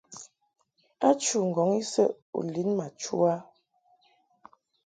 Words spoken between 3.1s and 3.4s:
a?